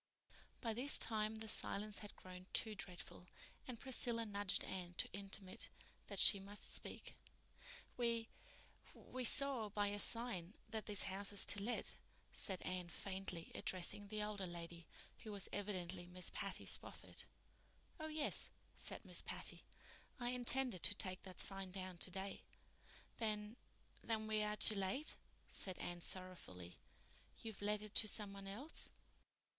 By 0.61 0.73
this 0.73 0.97
time 0.97 1.35
the 1.35 1.47
silence 1.47 1.99
had 1.99 2.15
grown 2.15 2.47
too 2.53 2.73
dreadful, 2.73 3.27
and 3.67 3.79
Priscilla 3.79 4.25
nudged 4.25 4.63
Anne 4.63 4.95
to 4.97 5.07
intimate 5.13 5.69
that 6.07 6.17
she 6.17 6.39
must 6.39 6.73
speak. 6.73 7.13
"We—we—saw 7.97 9.69
by 9.69 9.89
your 9.89 9.99
sign 9.99 10.55
that 10.71 10.87
this 10.87 11.03
house 11.03 11.31
is 11.31 11.45
to 11.45 11.61
let," 11.61 11.93
said 12.33 12.63
Anne 12.63 12.89
faintly, 12.89 13.51
addressing 13.53 14.07
the 14.07 14.23
older 14.23 14.47
lady, 14.47 14.87
who 15.21 15.31
was 15.31 15.47
evidently 15.53 16.07
Miss 16.07 16.31
Patty 16.33 16.65
Spofford. 16.65 17.25
"Oh, 17.99 18.07
yes," 18.07 18.49
said 18.75 19.05
Miss 19.05 19.21
Patty. 19.21 19.61
"I 20.19 20.29
intended 20.29 20.81
to 20.81 20.95
take 20.95 21.21
that 21.21 21.39
sign 21.39 21.69
down 21.69 21.99
today." 21.99 22.41
"Then—then 23.17 24.25
we 24.25 24.41
are 24.41 24.55
too 24.57 24.73
late," 24.73 25.15
said 25.47 25.77
Anne 25.77 26.01
sorrowfully. 26.01 26.79
"You've 27.43 27.61
let 27.61 27.83
it 27.83 27.93
to 27.93 28.07
some 28.07 28.33
one 28.33 28.47
else?" 28.47 28.89